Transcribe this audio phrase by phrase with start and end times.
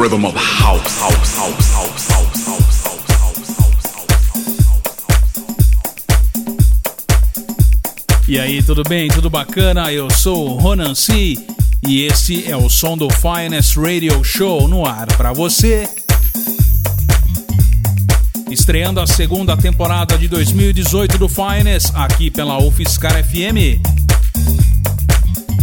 [0.00, 3.10] rhythm of house, house, house, house, house, house.
[8.26, 9.10] E aí, tudo bem?
[9.10, 9.92] Tudo bacana?
[9.92, 11.36] Eu sou o Ronan C
[11.86, 15.86] e esse é o som do Finest Radio Show no ar para você.
[18.50, 23.82] Estreando a segunda temporada de 2018 do Finest aqui pela UFSCar FM.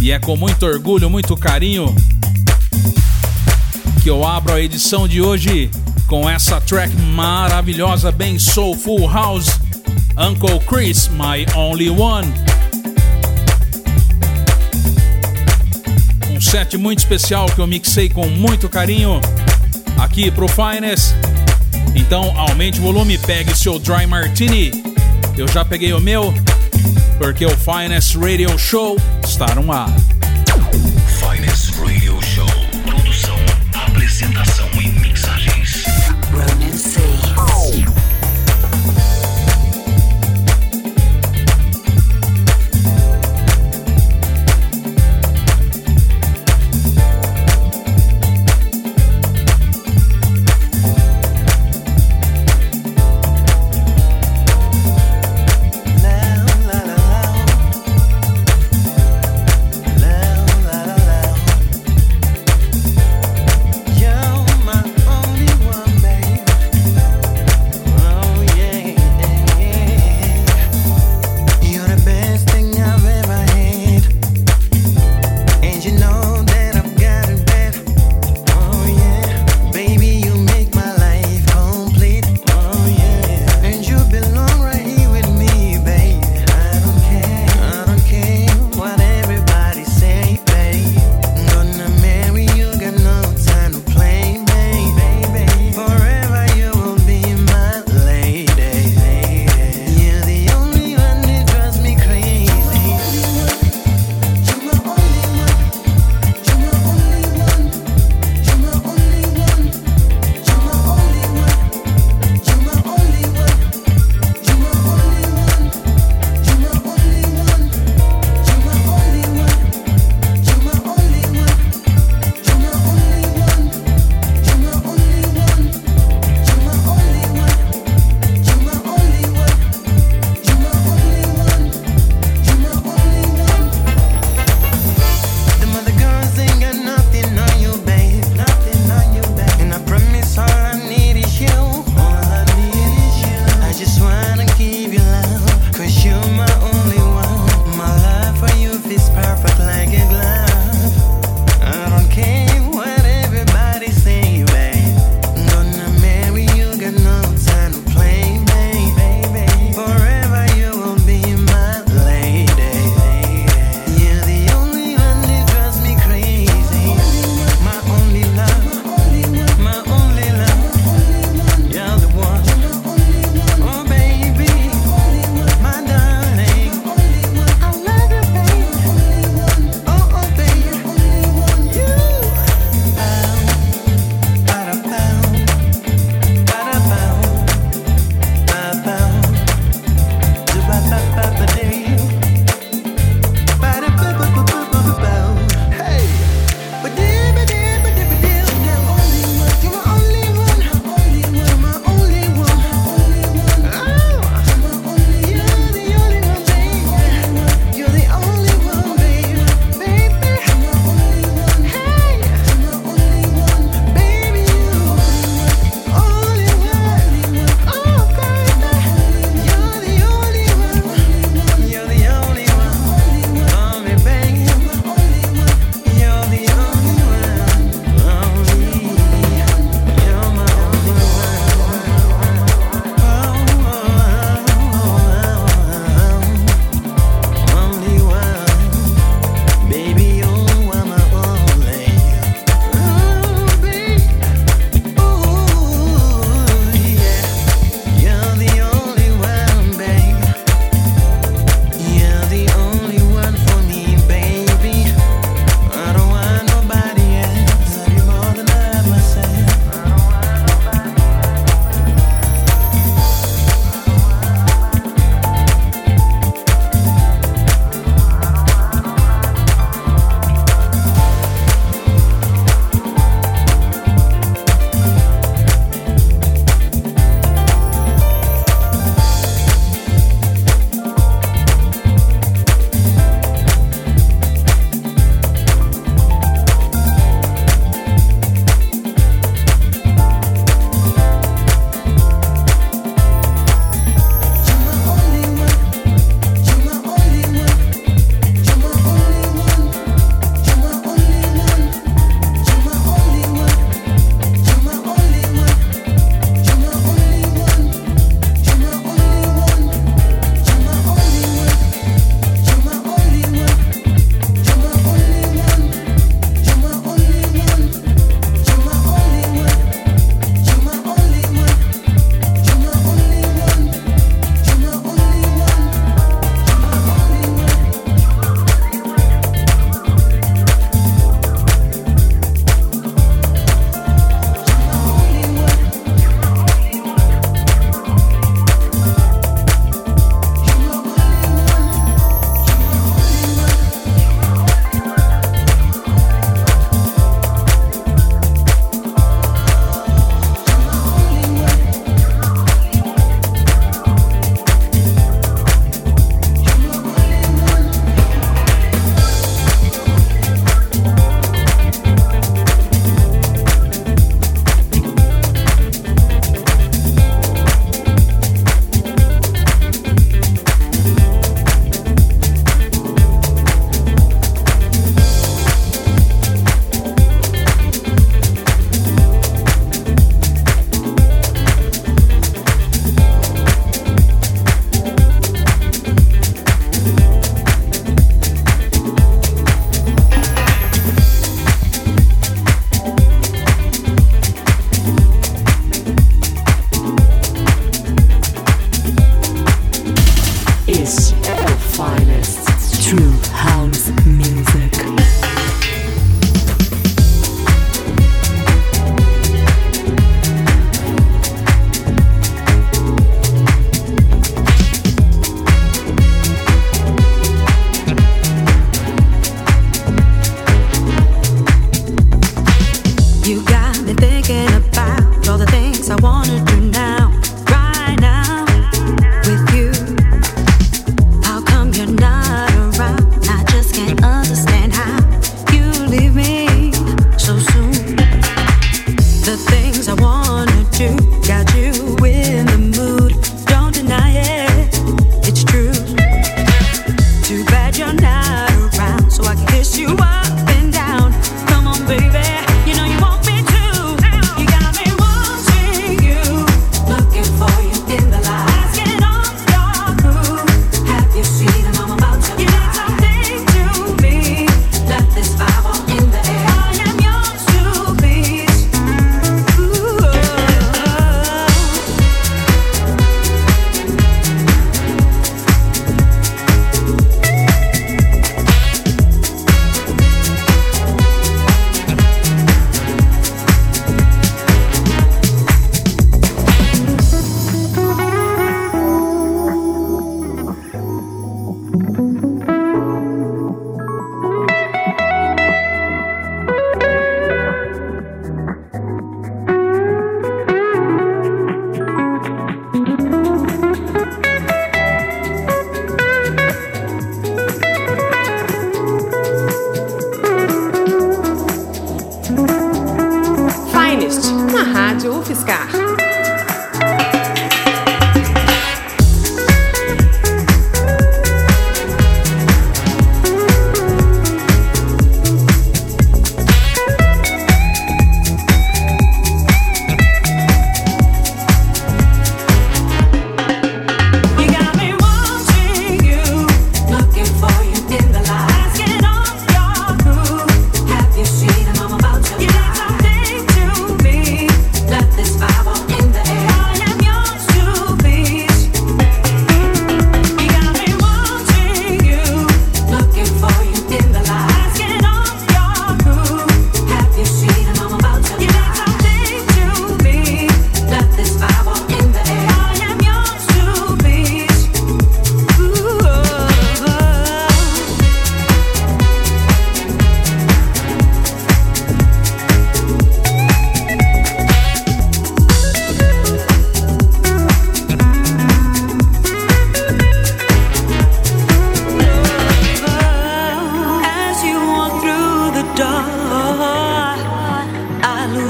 [0.00, 1.92] E é com muito orgulho, muito carinho
[4.08, 5.70] que eu abro a edição de hoje
[6.06, 9.60] com essa track maravilhosa, bem soulful house,
[10.16, 12.26] Uncle Chris, My Only One.
[16.30, 19.20] Um set muito especial que eu mixei com muito carinho
[19.98, 21.14] aqui pro Finest.
[21.94, 24.72] Então aumente o volume, pegue seu Dry Martini.
[25.36, 26.32] Eu já peguei o meu,
[27.18, 29.94] porque o Finest Radio Show está no ar.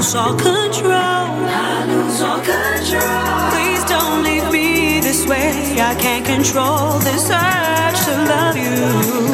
[0.09, 0.91] Lose all control.
[0.91, 3.51] I lose all control.
[3.51, 5.79] Please don't leave me this way.
[5.79, 9.28] I can't control this urge to love you.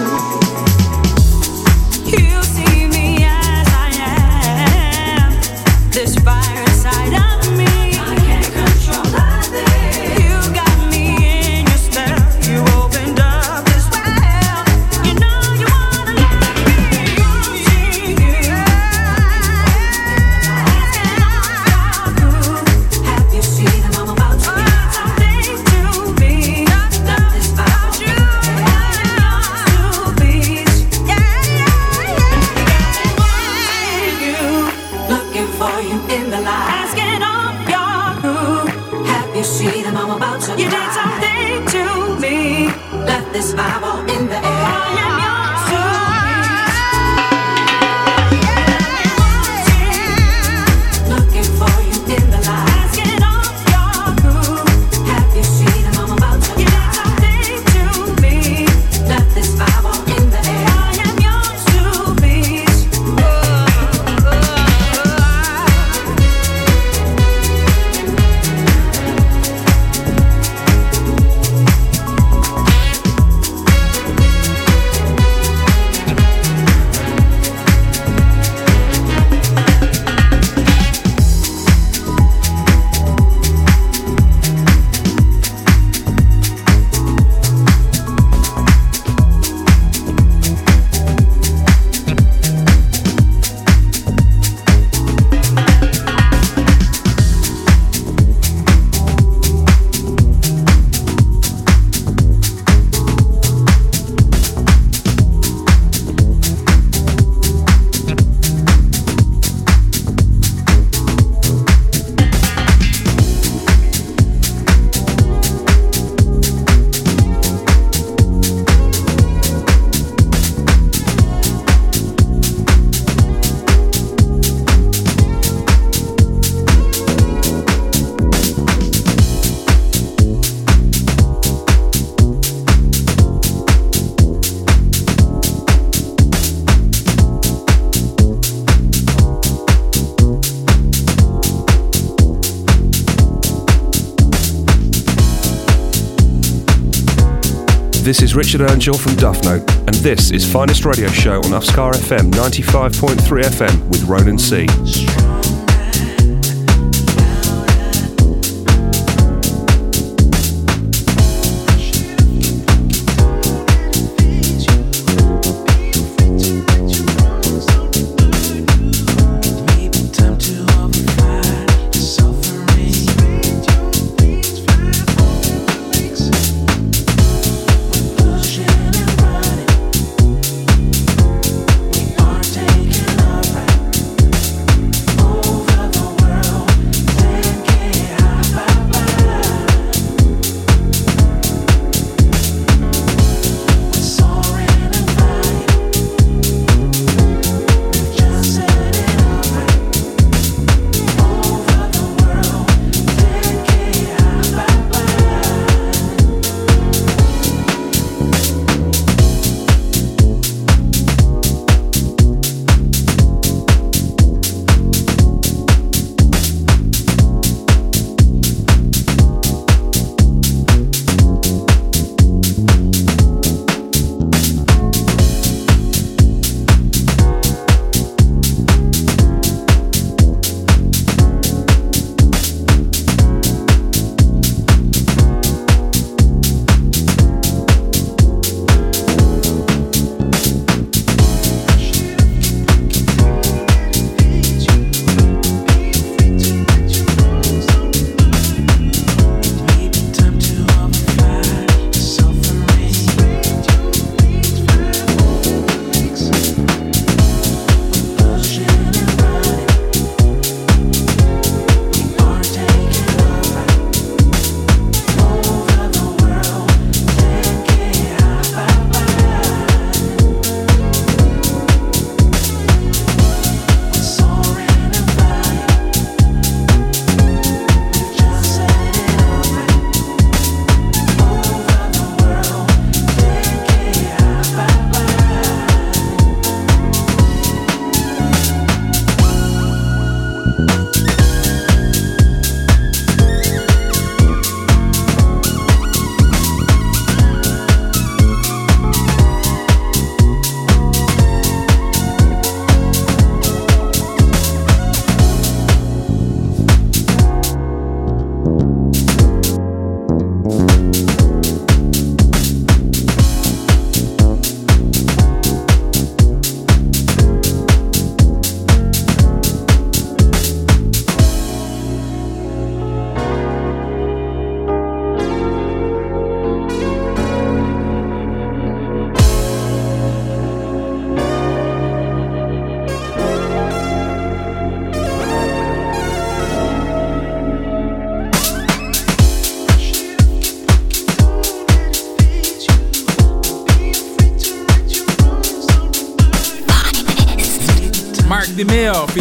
[148.16, 151.92] This is Richard Earnshaw from Duff Note, and this is Finest Radio Show on Uskar
[151.92, 154.68] FM 95.3 FM with Ronan C.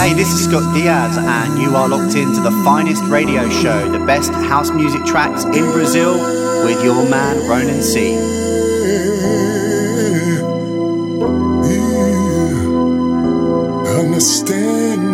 [0.00, 3.98] Hey, this is Scott Diaz, and you are locked into the finest radio show, the
[4.06, 6.14] best house music tracks in Brazil,
[6.64, 8.16] with your man Ronan C.
[13.84, 15.09] understand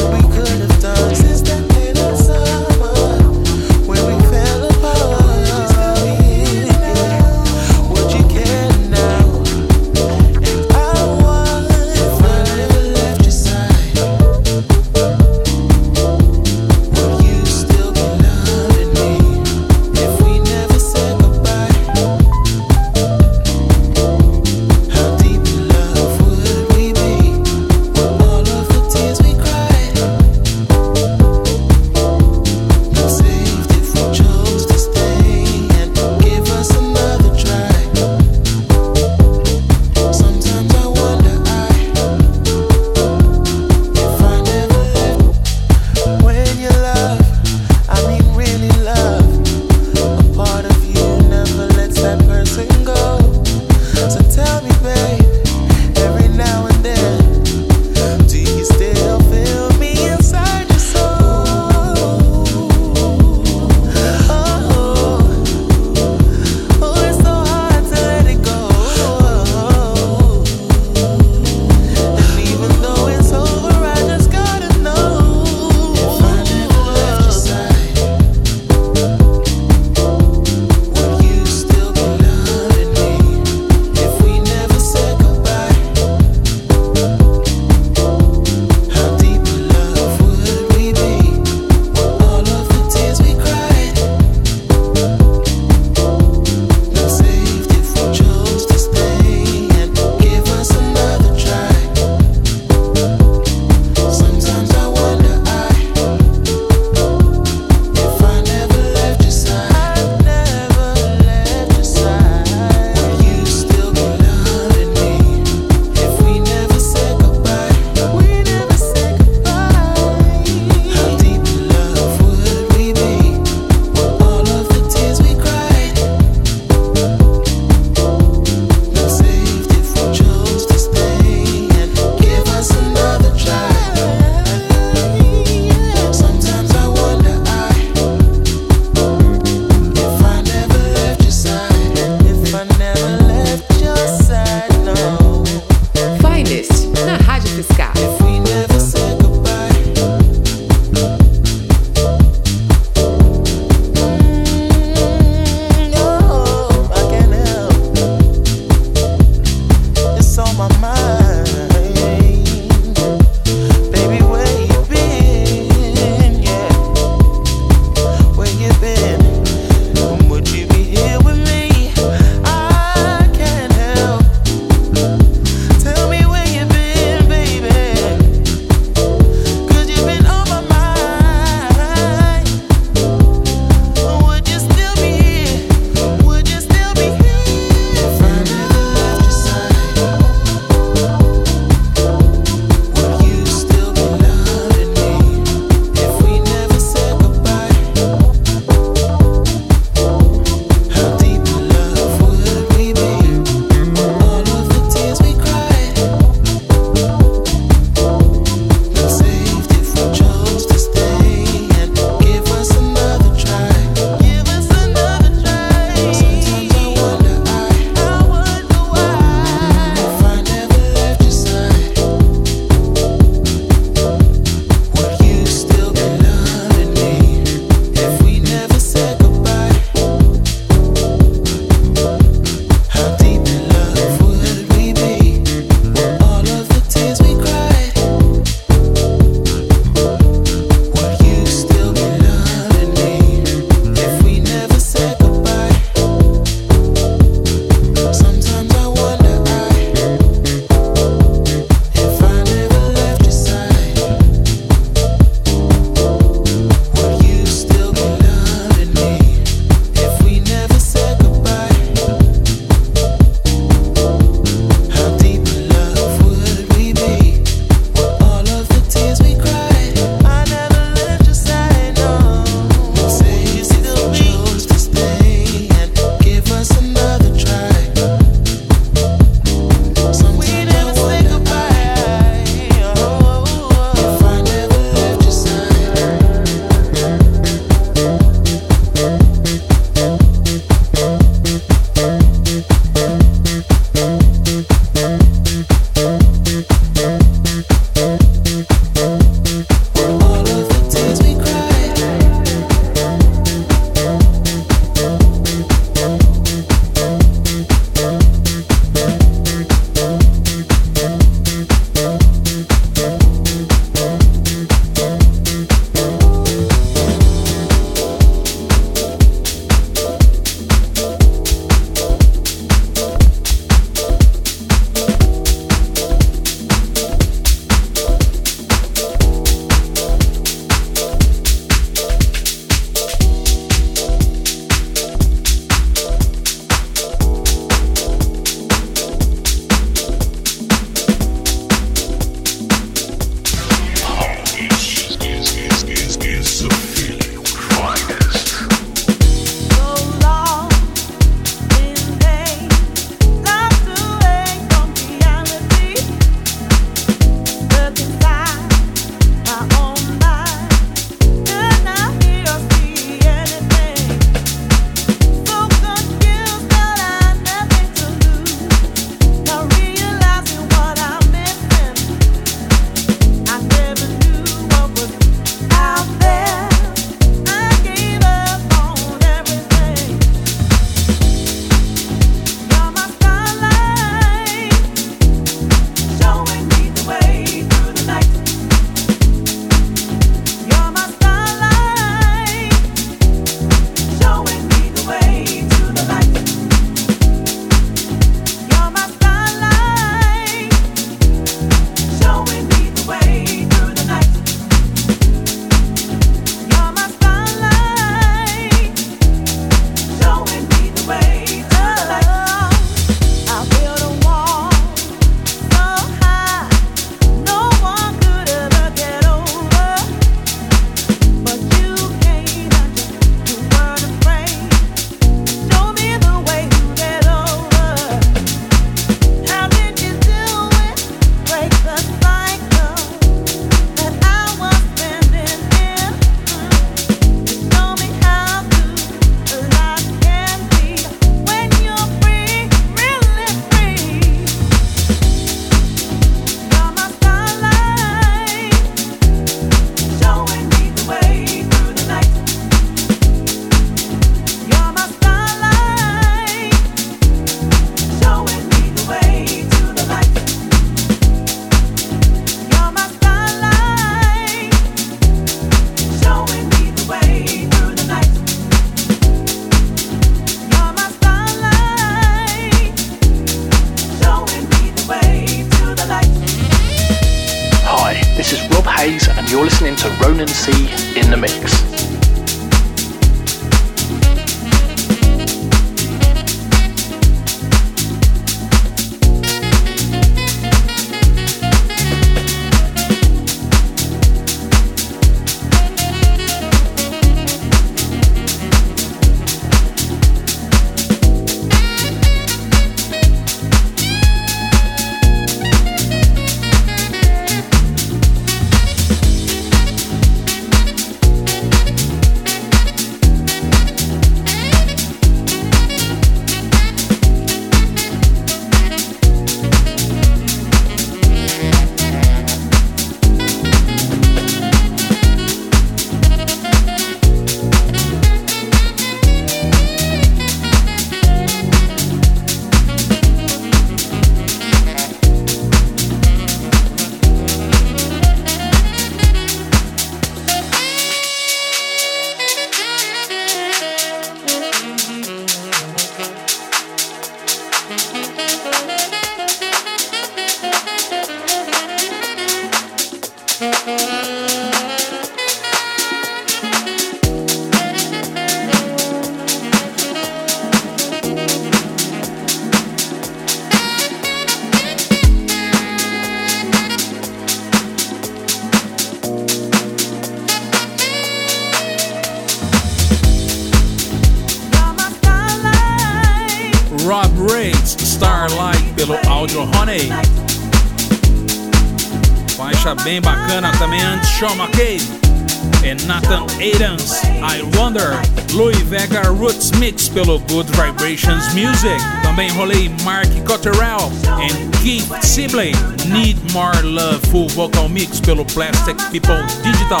[590.16, 592.02] pelo Good Vibrations Music.
[592.22, 595.72] Também rolei Mark Cotterell and Keith Sibley,
[596.06, 600.00] Need More Love Full Vocal Mix pelo Plastic People Digital.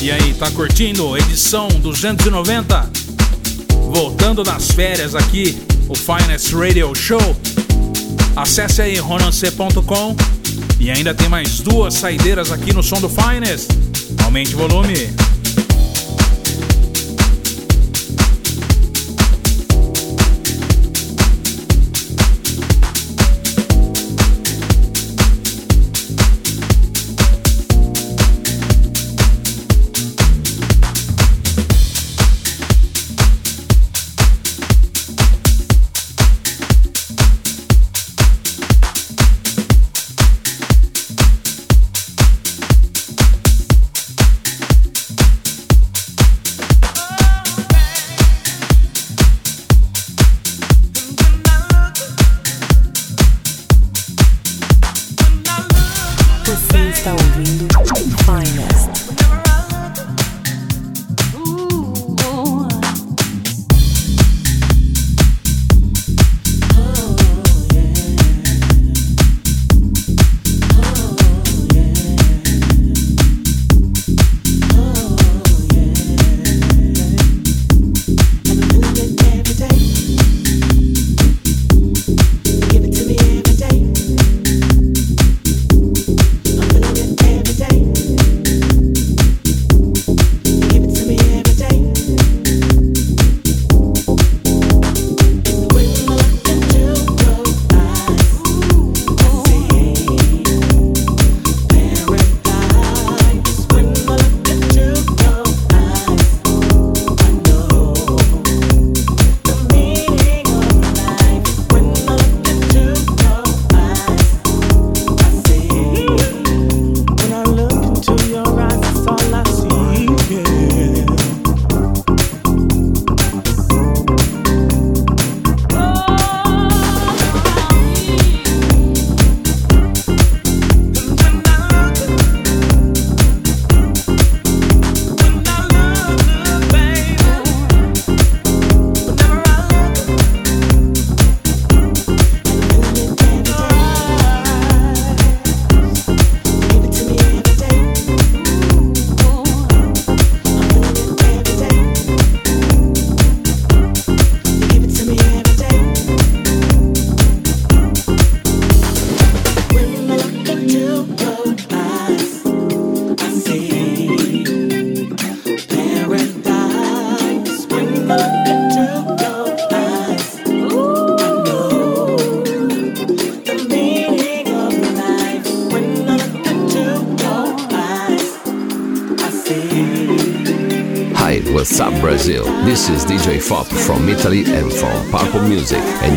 [0.00, 1.18] E aí, tá curtindo?
[1.18, 2.88] Edição 290.
[3.92, 7.36] Voltando das férias aqui, o Finest Radio Show
[8.36, 10.16] Acesse aí ronance.com
[10.80, 13.81] e ainda tem mais duas saideiras aqui no som do Finest.
[14.32, 15.21] Aumente o volume.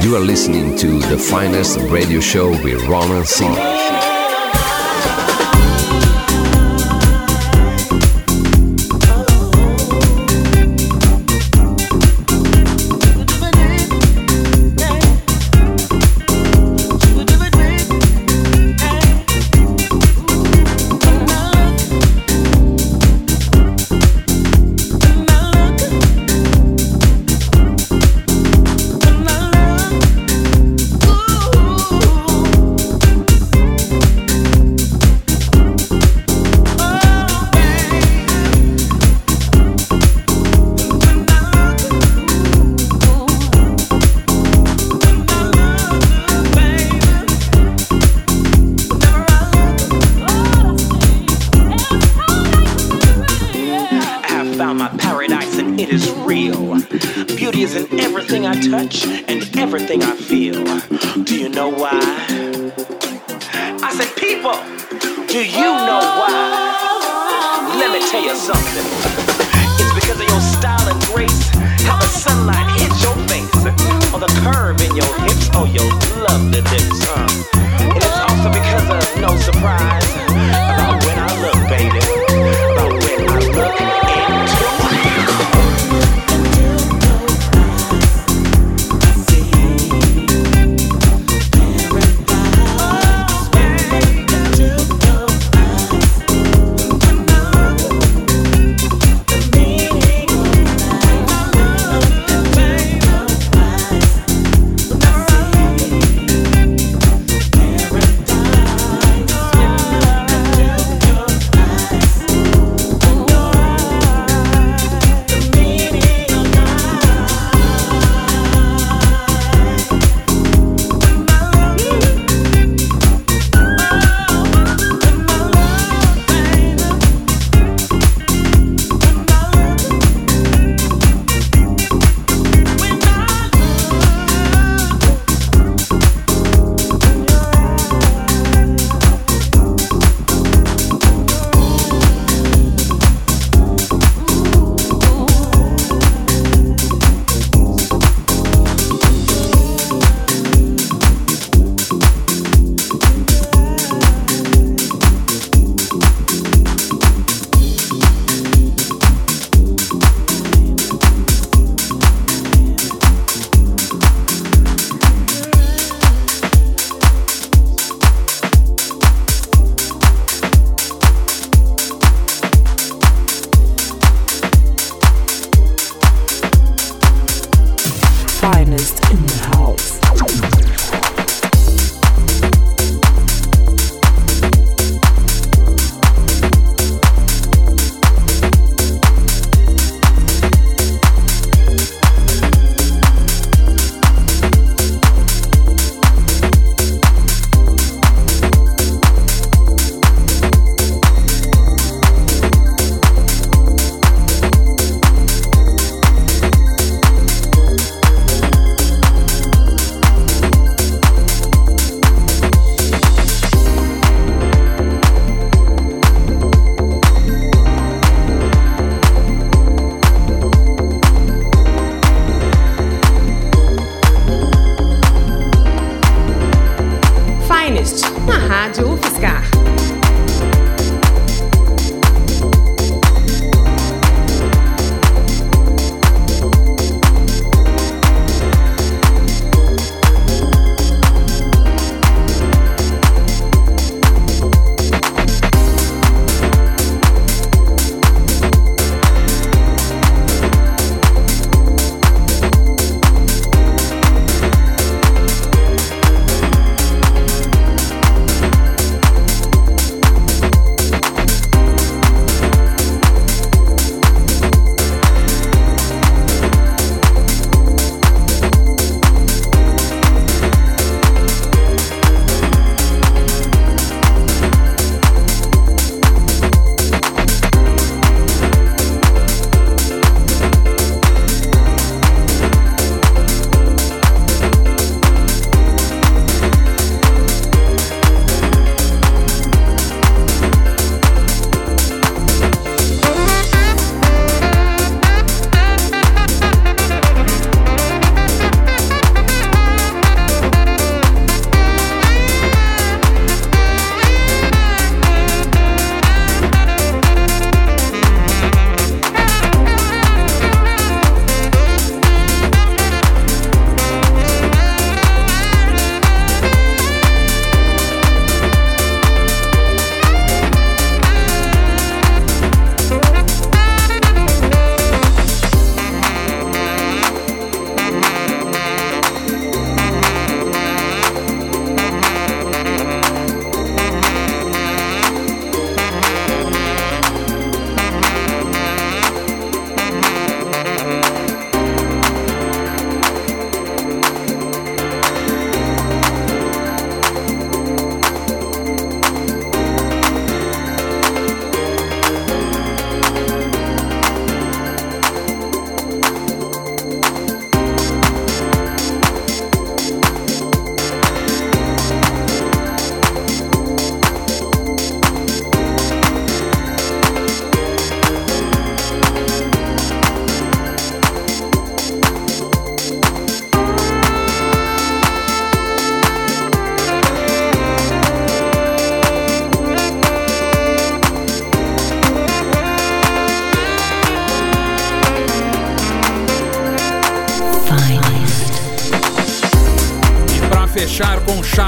[0.05, 3.43] You are listening to the finest radio show with Ronan C.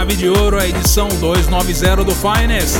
[0.07, 2.77] chave de ouro a edição 290 do Finest.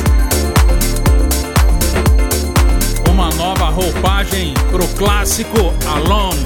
[3.10, 6.40] Uma nova roupagem pro clássico Alone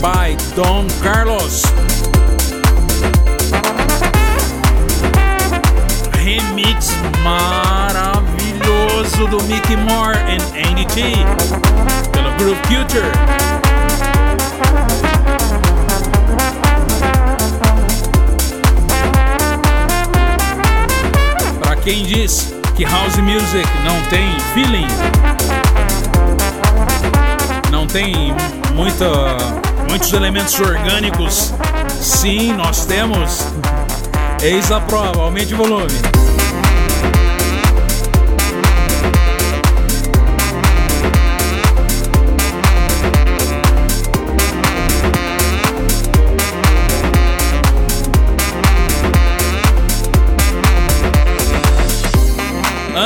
[0.00, 1.62] by Don Carlos.
[6.12, 6.90] Remix
[7.22, 10.34] maravilhoso do Mickey Moore e
[10.68, 11.02] Andy T
[12.12, 13.06] pelo Groove Culture.
[21.86, 24.88] Quem diz que house music não tem feeling,
[27.70, 28.34] não tem
[28.74, 29.06] muita,
[29.88, 31.54] muitos elementos orgânicos,
[32.00, 33.46] sim, nós temos.
[34.42, 35.86] Eis a prova, aumente o volume.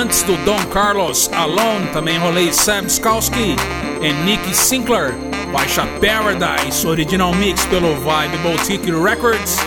[0.00, 3.54] Antes do Don Carlos Alone, também rolei Sam Skalski
[4.00, 5.14] e Nick Sinclair.
[5.52, 9.58] Baixa Paradise, original mix pelo Vibe Boutique Records.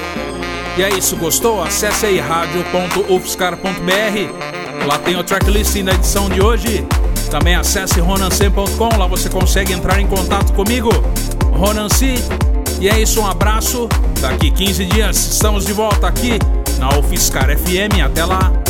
[0.75, 1.61] E é isso, gostou?
[1.61, 4.88] Acesse aí radio.ufscar.br.
[4.88, 6.84] Lá tem o tracklist da edição de hoje.
[7.29, 10.89] Também acesse ronancem.com, lá você consegue entrar em contato comigo,
[11.51, 12.15] Ronanci.
[12.81, 13.88] E é isso, um abraço.
[14.19, 16.39] Daqui 15 dias estamos de volta aqui
[16.79, 18.01] na UFSCar FM.
[18.03, 18.62] Até lá.